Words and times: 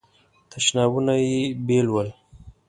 تشنابونه 0.51 1.13
یې 1.27 1.41
بیل 1.65 1.87
ول. 1.91 2.09